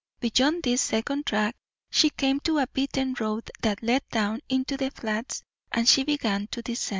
Beyond 0.19 0.63
this 0.63 0.81
second 0.81 1.27
track 1.27 1.55
she 1.91 2.09
came 2.09 2.39
to 2.39 2.57
a 2.57 2.65
beaten 2.65 3.15
road 3.19 3.51
that 3.61 3.83
led 3.83 4.01
down 4.09 4.39
into 4.49 4.75
the 4.75 4.89
Flats, 4.89 5.43
and 5.71 5.87
she 5.87 6.03
began 6.03 6.47
to 6.47 6.63
descend. 6.63 6.89